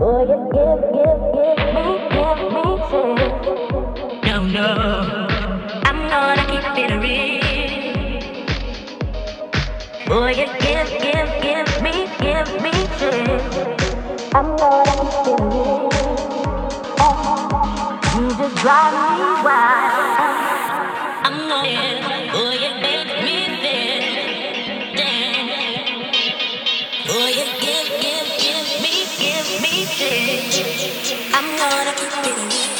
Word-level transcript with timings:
Boy, 0.00 0.22
it 0.22 0.52
gives, 0.52 0.80
gives, 0.94 1.24
gives 1.34 1.74
me 1.74 1.99
no. 4.52 5.26
I'm 5.84 6.08
gonna 6.08 6.44
keep 6.50 6.64
it 6.76 6.92
real. 7.00 8.20
Boy, 10.06 10.30
you 10.30 10.46
give, 10.58 10.90
give, 11.02 11.30
give 11.42 11.70
me, 11.82 11.94
give 12.18 12.50
me 12.62 12.72
chills. 12.98 13.56
I'm 14.34 14.56
gonna 14.56 14.94
keep 15.00 15.28
it 15.28 15.40
real. 15.40 15.88
Oh, 16.98 18.00
you 18.14 18.24
just 18.38 18.56
drive 18.62 18.94
me 19.18 19.26
wild. 19.46 20.30
I'm 21.26 21.36
going, 21.48 22.00
boy, 22.32 22.54
you 22.64 22.72
make 22.82 23.12
me 23.22 23.36
feel. 23.62 24.04
Damn. 24.96 25.86
Boy, 27.06 27.28
you 27.38 27.46
give, 27.62 27.88
give, 28.02 28.28
give 28.42 28.68
me, 28.82 28.94
give 29.20 29.48
me 29.62 29.74
chills. 29.96 31.06
I'm 31.34 31.46
gonna 31.58 31.92
keep 31.94 32.14
it 32.26 32.36
real. 32.36 32.79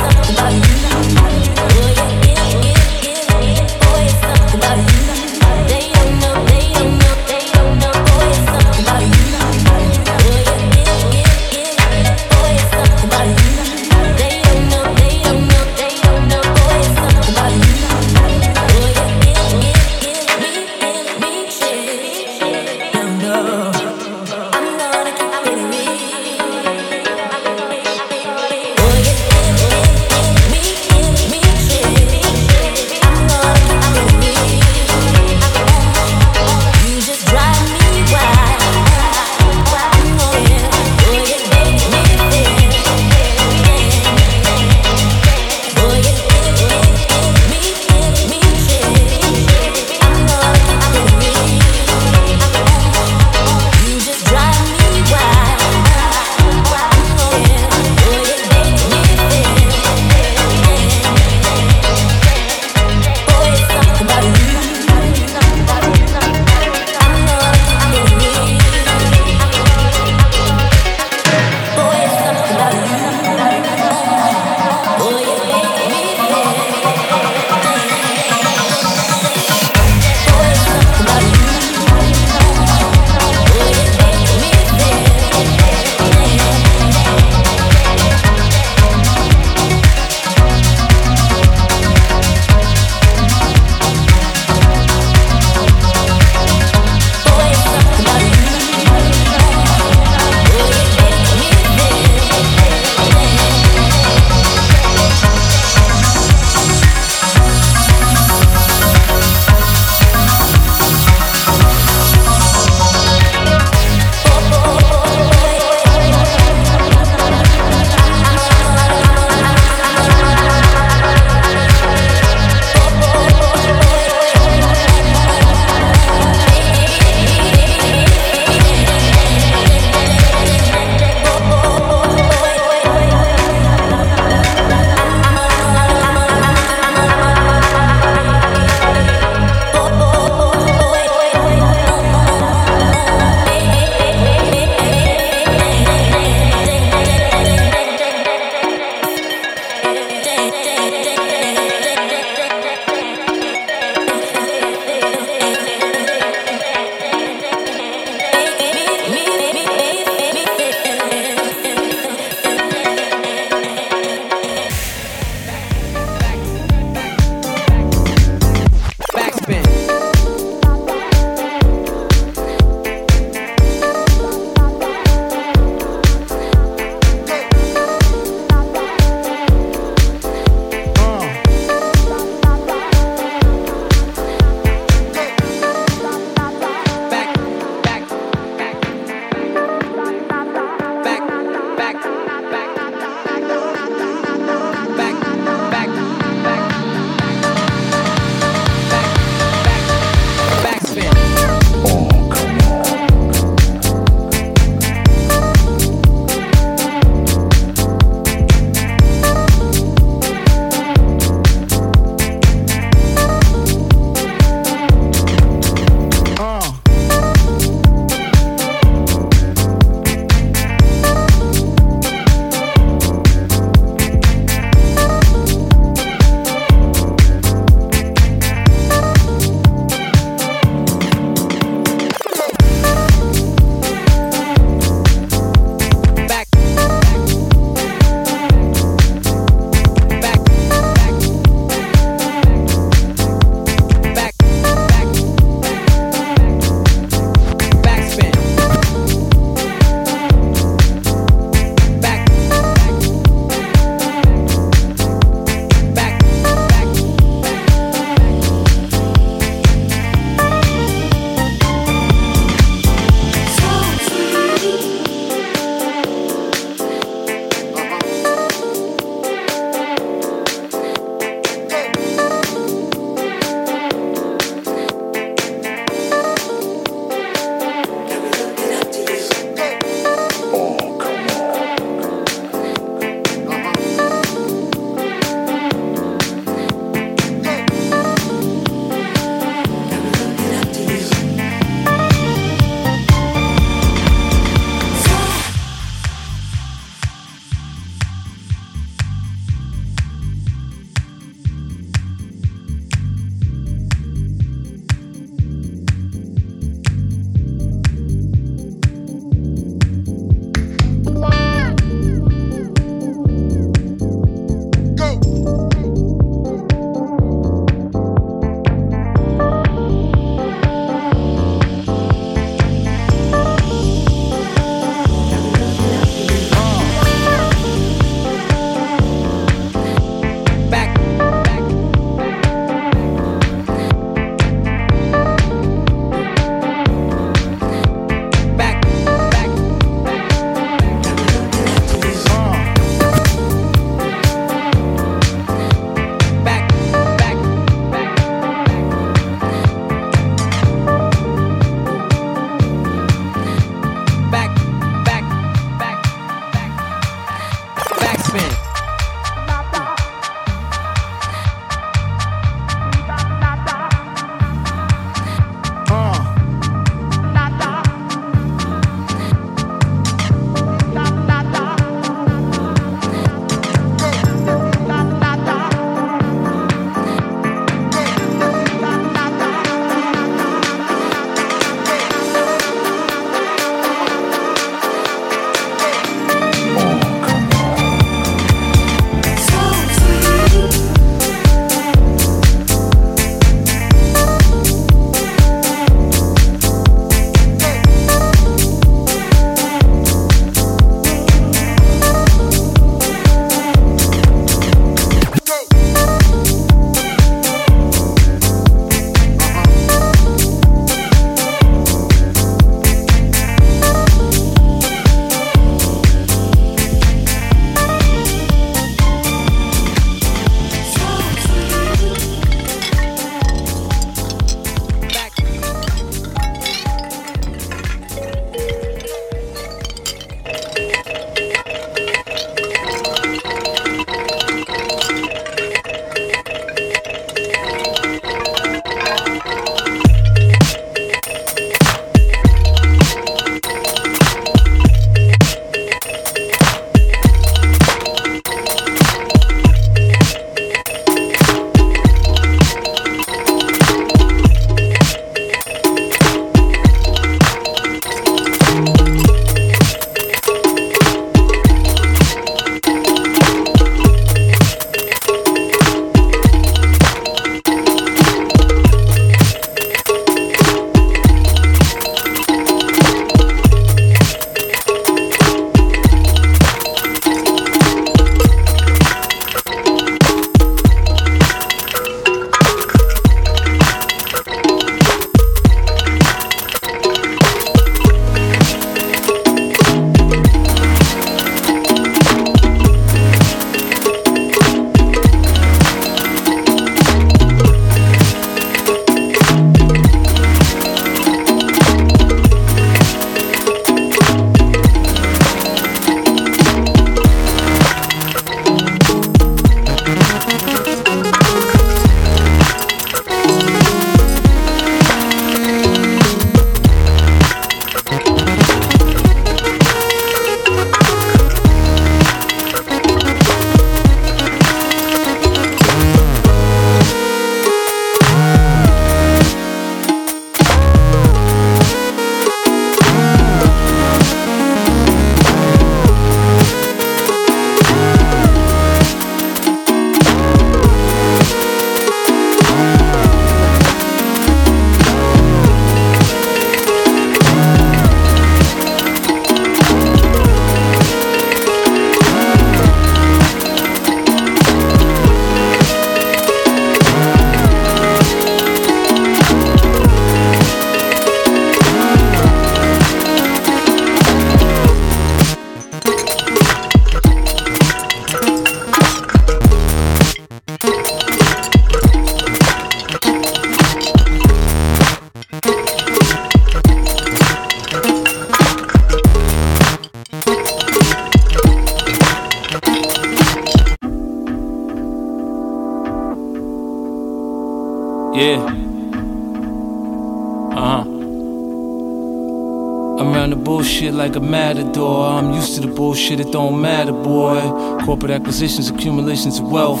Matador. 594.74 595.26
I'm 595.26 595.52
used 595.52 595.74
to 595.76 595.80
the 595.82 595.94
bullshit, 595.94 596.40
it 596.40 596.50
don't 596.50 596.80
matter, 596.80 597.12
boy. 597.12 597.60
Corporate 598.04 598.32
acquisitions, 598.32 598.90
accumulations 598.90 599.58
of 599.58 599.70
wealth. 599.70 600.00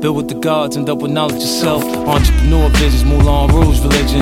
Built 0.00 0.16
with 0.16 0.28
the 0.28 0.34
gods 0.34 0.76
end 0.76 0.88
up 0.88 0.98
with 0.98 1.10
knowledge 1.10 1.42
yourself. 1.42 1.84
Entrepreneur 1.84 2.68
visions, 2.70 3.04
Moulin 3.04 3.50
Rouge 3.54 3.80
religion. 3.80 4.20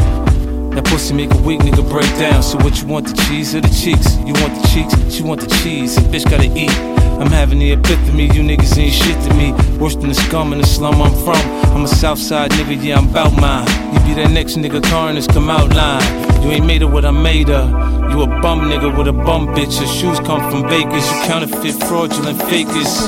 That 0.71 0.85
pussy 0.87 1.15
make 1.15 1.33
a 1.33 1.39
weak 1.39 1.61
nigga 1.61 1.89
break 1.89 2.09
down. 2.19 2.43
So 2.43 2.59
what 2.59 2.81
you 2.81 2.89
want, 2.89 3.07
the 3.07 3.15
cheese 3.29 3.55
or 3.55 3.61
the 3.61 3.69
cheeks? 3.69 4.17
You 4.19 4.33
want 4.35 4.61
the 4.61 4.69
cheeks, 4.73 5.15
she 5.15 5.23
want 5.23 5.41
the 5.41 5.49
cheese. 5.63 5.97
Bitch 5.99 6.29
gotta 6.29 6.51
eat. 6.57 7.02
I'm 7.23 7.31
having 7.31 7.61
the 7.61 7.71
epiphany, 7.71 8.27
you 8.35 8.43
niggas 8.43 8.77
ain't 8.77 8.93
shit 8.93 9.15
to 9.23 9.31
me. 9.39 9.55
Worse 9.79 9.95
than 9.95 10.09
the 10.09 10.15
scum 10.15 10.53
in 10.53 10.59
the 10.59 10.67
slum 10.67 11.01
I'm 11.01 11.15
from. 11.23 11.39
I'm 11.71 11.85
a 11.85 11.87
Southside 11.87 12.51
nigga, 12.51 12.75
yeah, 12.83 12.99
I'm 12.99 13.07
bout 13.13 13.31
mine. 13.39 13.63
You 13.95 14.01
be 14.03 14.15
that 14.19 14.33
next 14.35 14.59
nigga, 14.59 14.83
carnage, 14.83 15.29
come 15.29 15.49
out 15.49 15.71
line. 15.71 16.03
You 16.43 16.51
ain't 16.51 16.67
made 16.67 16.83
of 16.83 16.93
what 16.93 17.05
I 17.05 17.13
made 17.13 17.49
of. 17.49 17.71
You 18.11 18.23
a 18.23 18.27
bum 18.43 18.67
nigga 18.67 18.91
with 18.91 19.07
a 19.07 19.13
bum 19.13 19.55
bitch. 19.55 19.79
Your 19.79 19.87
shoes 19.87 20.19
come 20.27 20.43
from 20.51 20.67
bakers. 20.67 21.07
You 21.07 21.17
counterfeit, 21.23 21.79
fraudulent 21.87 22.43
fakers. 22.51 23.07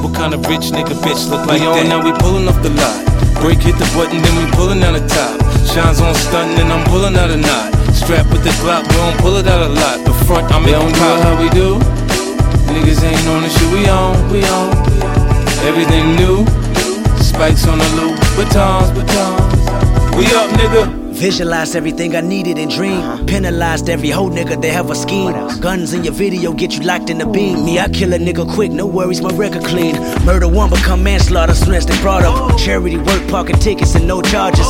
What 0.00 0.16
kind 0.16 0.32
of 0.32 0.40
rich 0.48 0.72
nigga 0.72 0.96
bitch 1.04 1.28
look 1.28 1.44
like 1.44 1.60
we 1.60 1.66
on 1.68 1.76
that? 1.76 1.92
now, 1.92 2.00
we 2.00 2.16
pulling 2.24 2.48
off 2.48 2.56
the 2.64 2.72
lot. 2.72 3.04
Break 3.44 3.60
hit 3.60 3.76
the 3.76 3.84
button, 3.92 4.16
then 4.16 4.32
we 4.40 4.48
pulling 4.56 4.80
out 4.80 4.96
the 4.96 5.04
top. 5.04 5.36
Shines 5.68 6.00
on 6.00 6.16
stunting, 6.16 6.56
and 6.56 6.72
I'm 6.72 6.88
pulling 6.88 7.20
out 7.20 7.28
a 7.28 7.36
knot. 7.36 7.68
Strap 7.92 8.32
with 8.32 8.48
the 8.48 8.54
Glock, 8.64 8.88
we 8.88 8.96
don't 8.96 9.20
pull 9.20 9.36
it 9.36 9.46
out 9.46 9.60
a 9.60 9.68
lot. 9.68 10.00
The 10.08 10.16
front, 10.24 10.48
I'm 10.48 10.64
in 10.64 10.72
don't 10.72 10.96
how 10.96 11.36
we 11.36 11.52
do. 11.52 11.91
Niggas 12.72 13.02
ain't 13.04 13.28
on 13.28 13.42
the 13.42 13.50
shit 13.50 13.70
we 13.70 13.86
on, 13.88 14.30
we 14.32 14.42
on. 14.44 14.70
Everything 15.68 16.16
new. 16.16 16.46
Spikes 17.22 17.66
on 17.68 17.78
the 17.78 17.88
loop, 17.96 18.18
batons, 18.36 18.90
batons. 18.96 20.16
We 20.16 20.24
up, 20.26 20.50
nigga. 20.58 21.02
Visualized 21.12 21.76
everything 21.76 22.16
I 22.16 22.20
needed 22.22 22.58
and 22.58 22.70
dreamed. 22.70 23.28
Penalized 23.28 23.88
every 23.90 24.08
whole 24.08 24.30
nigga 24.30 24.60
that 24.60 24.72
have 24.72 24.90
a 24.90 24.94
scheme. 24.94 25.34
Guns 25.60 25.92
in 25.92 26.02
your 26.02 26.14
video 26.14 26.52
get 26.52 26.72
you 26.72 26.82
locked 26.82 27.10
in 27.10 27.18
the 27.18 27.26
beam. 27.26 27.64
Me, 27.64 27.78
I 27.78 27.88
kill 27.88 28.12
a 28.14 28.18
nigga 28.18 28.50
quick, 28.54 28.72
no 28.72 28.86
worries, 28.86 29.20
my 29.20 29.30
record 29.30 29.64
clean. 29.64 29.94
Murder 30.24 30.48
one 30.48 30.70
become 30.70 31.02
manslaughter, 31.04 31.54
stress 31.54 31.84
they 31.84 32.00
brought 32.00 32.24
up. 32.24 32.58
Charity 32.58 32.96
work, 32.96 33.28
parking 33.28 33.58
tickets, 33.58 33.94
and 33.94 34.08
no 34.08 34.22
charges. 34.22 34.66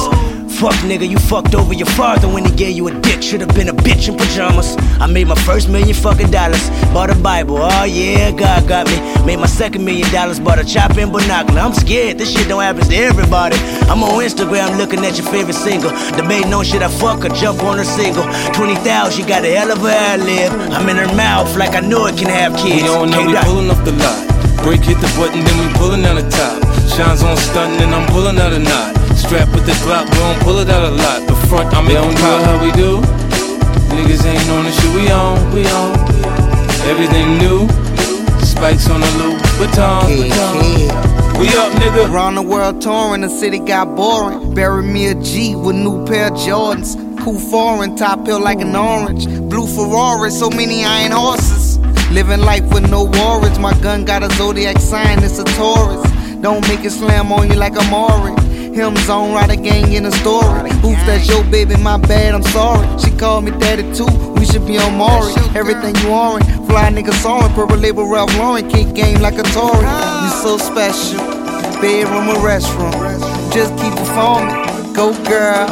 Fuck 0.58 0.74
nigga, 0.86 1.08
you 1.08 1.18
fucked 1.18 1.54
over 1.54 1.72
your 1.72 1.86
father 1.86 2.28
when 2.28 2.44
he 2.44 2.52
gave 2.52 2.76
you 2.76 2.86
a 2.86 3.00
dick. 3.00 3.22
Should've 3.22 3.48
been 3.54 3.68
a 3.68 3.72
bitch 3.72 4.08
in 4.08 4.16
pajamas. 4.16 4.76
I 5.00 5.06
made 5.06 5.26
my 5.26 5.34
first 5.34 5.68
million 5.68 5.94
fucking 5.94 6.30
dollars. 6.30 6.70
Bought 6.92 7.10
a 7.10 7.16
Bible, 7.16 7.58
oh 7.58 7.84
yeah, 7.84 8.30
God 8.30 8.68
got 8.68 8.86
me. 8.86 8.96
Made 9.26 9.38
my 9.38 9.46
second 9.46 9.84
million 9.84 10.08
dollars, 10.12 10.38
bought 10.38 10.60
a 10.60 10.64
chop 10.64 10.96
and 10.98 11.12
binocular. 11.12 11.60
I'm 11.60 11.72
scared, 11.72 12.18
this 12.18 12.30
shit 12.32 12.48
don't 12.48 12.62
happen 12.62 12.82
to 12.82 12.94
everybody. 12.94 13.56
I'm 13.90 14.04
on 14.04 14.22
Instagram 14.22 14.78
looking 14.78 15.00
at 15.04 15.18
your 15.18 15.26
favorite 15.30 15.54
single. 15.54 15.90
Debating 16.16 16.52
on 16.52 16.64
shit 16.64 16.82
I 16.82 16.88
fuck 16.88 17.24
or 17.24 17.30
jump 17.30 17.64
on 17.64 17.78
her 17.78 17.84
single. 17.84 18.24
20,000, 18.54 19.12
she 19.12 19.26
got 19.26 19.44
a 19.44 19.50
hell 19.50 19.72
of 19.72 19.82
a 19.84 19.90
ad 19.90 20.20
lib. 20.20 20.52
I'm 20.70 20.88
in 20.88 20.96
her 20.96 21.12
mouth 21.16 21.56
like 21.56 21.74
I 21.74 21.80
know 21.80 22.06
it 22.06 22.16
can 22.16 22.28
have 22.28 22.54
kids. 22.56 22.82
We 22.82 22.88
on 22.88 23.10
now, 23.10 23.18
Can't 23.18 23.28
we 23.28 23.52
pulling 23.52 23.70
off 23.70 23.84
the 23.84 23.92
lot. 23.92 24.32
Break 24.62 24.82
hit 24.82 25.00
the 25.00 25.10
button, 25.18 25.42
then 25.42 25.58
we 25.58 25.74
pulling 25.74 26.04
out 26.04 26.14
the 26.14 26.28
top. 26.30 26.62
Shines 26.94 27.22
on 27.24 27.36
stunting, 27.36 27.82
and 27.82 27.94
I'm 27.94 28.06
pulling 28.12 28.38
out 28.38 28.52
a 28.52 28.60
knot. 28.60 29.01
Strap 29.22 29.48
with 29.54 29.64
the 29.64 29.72
Glock, 29.86 30.04
we 30.10 30.18
don't 30.18 30.40
pull 30.42 30.58
it 30.58 30.68
out 30.68 30.84
a 30.84 30.90
lot. 30.90 31.26
The 31.26 31.34
front, 31.46 31.72
I'm 31.74 31.86
in 31.86 31.94
don't 31.94 32.14
know 32.14 32.44
how 32.44 32.62
we 32.62 32.72
do. 32.72 33.00
Niggas 33.94 34.26
ain't 34.26 34.50
on 34.50 34.64
the 34.64 34.72
shit 34.72 34.94
we 34.94 35.10
on, 35.10 35.38
we 35.54 35.64
on. 35.66 35.94
Everything 36.90 37.38
new. 37.38 37.68
Spikes 38.44 38.90
on 38.90 39.00
the 39.00 39.10
loop, 39.22 39.40
batons, 39.58 40.20
batons. 40.20 41.38
We 41.38 41.48
up, 41.56 41.72
nigga. 41.80 42.12
Around 42.12 42.34
the 42.34 42.42
world 42.42 42.82
touring, 42.82 43.22
the 43.22 43.28
city 43.28 43.60
got 43.60 43.94
boring. 43.96 44.54
Bury 44.54 44.82
me 44.82 45.06
a 45.06 45.14
G 45.14 45.54
with 45.54 45.76
new 45.76 46.04
pair 46.04 46.26
of 46.26 46.34
Jordans. 46.34 46.96
Cool 47.22 47.38
foreign, 47.38 47.96
top 47.96 48.26
hill 48.26 48.40
like 48.40 48.60
an 48.60 48.74
orange. 48.74 49.26
Blue 49.48 49.66
Ferrari, 49.66 50.30
so 50.30 50.50
many 50.50 50.84
iron 50.84 51.12
horses. 51.12 51.78
Living 52.10 52.40
life 52.40 52.64
with 52.74 52.90
no 52.90 53.04
worries. 53.04 53.58
My 53.58 53.72
gun 53.80 54.04
got 54.04 54.22
a 54.22 54.30
zodiac 54.34 54.78
sign, 54.78 55.22
it's 55.22 55.38
a 55.38 55.44
Taurus. 55.44 56.02
Don't 56.40 56.66
make 56.68 56.84
it 56.84 56.90
slam 56.90 57.32
on 57.32 57.48
you 57.48 57.54
like 57.54 57.76
a 57.76 57.84
Maury. 57.88 58.34
Him 58.72 58.96
on, 59.10 59.34
ride 59.34 59.50
a 59.50 59.56
gang 59.56 59.92
in 59.92 60.06
a 60.06 60.10
story. 60.10 60.70
Oops, 60.80 61.04
that's 61.04 61.28
your 61.28 61.44
baby, 61.44 61.76
my 61.76 61.98
bad, 61.98 62.34
I'm 62.34 62.42
sorry. 62.42 62.88
She 62.98 63.10
called 63.10 63.44
me 63.44 63.50
daddy 63.50 63.82
too, 63.92 64.08
we 64.32 64.46
should 64.46 64.66
be 64.66 64.78
on 64.78 64.96
Maury. 64.96 65.30
Everything 65.54 65.94
you 65.96 66.08
orange, 66.08 66.46
fly 66.66 66.88
nigga 66.88 67.12
soaring. 67.20 67.52
Purple 67.52 67.76
label 67.76 68.08
Ralph 68.08 68.34
Lauren, 68.38 68.68
kick 68.70 68.94
game 68.94 69.20
like 69.20 69.36
a 69.36 69.42
Tory. 69.52 69.84
You 69.84 70.30
so 70.40 70.56
special, 70.56 71.20
bedroom 71.84 72.32
or 72.32 72.40
restroom. 72.40 72.96
Just 73.52 73.76
keep 73.76 73.92
performing, 73.92 74.56
go 74.94 75.12
girl. 75.28 75.68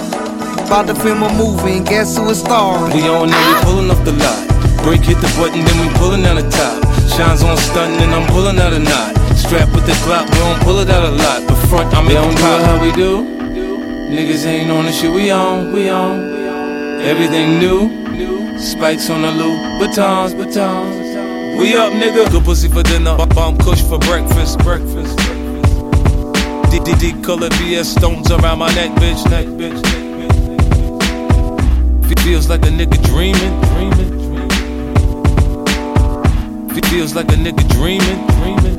About 0.68 0.86
to 0.88 0.94
film 0.94 1.22
a 1.22 1.32
movie 1.40 1.78
and 1.78 1.86
guess 1.86 2.18
who 2.18 2.28
is 2.28 2.40
starring? 2.40 2.92
We 2.94 3.08
on 3.08 3.30
now, 3.30 3.40
we 3.48 3.64
pulling 3.64 3.90
up 3.90 4.04
the 4.04 4.12
lot. 4.12 4.44
Break 4.84 5.00
hit 5.00 5.16
the 5.24 5.32
button, 5.40 5.64
then 5.64 5.78
we 5.80 5.88
pulling 5.96 6.24
out 6.26 6.36
the 6.36 6.44
top. 6.50 6.84
Shines 7.16 7.42
on 7.42 7.56
stunting, 7.56 8.00
and 8.00 8.12
I'm 8.14 8.28
pulling 8.28 8.58
out 8.60 8.74
a 8.74 8.78
knot. 8.78 9.16
Strap 9.36 9.72
with 9.74 9.86
the 9.86 9.92
Glock, 10.04 10.28
we 10.30 10.36
don't 10.38 10.60
pull 10.62 10.78
it 10.78 10.90
out 10.90 11.02
a 11.02 11.10
lot. 11.10 11.40
The 11.48 11.59
front, 11.70 11.94
I'm 11.94 12.06
They 12.06 12.16
in 12.16 12.22
don't 12.22 12.34
the 12.34 12.40
know 12.42 12.58
how 12.66 12.76
we 12.82 12.90
do. 12.92 13.12
Niggas 14.10 14.44
ain't 14.44 14.70
on 14.70 14.84
the 14.86 14.92
shit 14.92 15.12
we 15.14 15.30
on, 15.30 15.72
we 15.72 15.88
on. 15.88 16.18
Everything 17.00 17.58
new. 17.60 17.88
Spikes 18.58 19.08
on 19.08 19.22
the 19.22 19.30
loop, 19.30 19.58
batons, 19.80 20.34
batons. 20.34 20.96
We 21.58 21.74
up, 21.76 21.92
nigga. 21.94 22.28
Good 22.30 22.44
pussy 22.44 22.68
for 22.68 22.82
dinner, 22.82 23.16
bump 23.34 23.60
kush 23.60 23.80
for 23.82 23.98
breakfast, 24.00 24.58
breakfast. 24.58 25.16
DDD 26.70 27.22
color 27.24 27.48
VVS 27.48 27.96
stones 27.96 28.30
around 28.30 28.58
my 28.58 28.68
neck, 28.74 28.90
bitch, 29.00 29.24
neck, 29.30 29.46
bitch, 29.46 29.80
neck, 29.82 30.04
bitch. 32.08 32.18
Feels 32.20 32.48
like 32.50 32.62
a 32.66 32.68
nigga 32.68 32.98
dreaming, 33.06 33.60
dreaming, 33.70 34.10
dreaming. 34.24 34.50
Fe- 36.74 36.88
Feels 36.90 37.14
like 37.14 37.28
a 37.32 37.36
nigga 37.36 37.64
dreaming, 37.70 38.26
dreaming. 38.36 38.69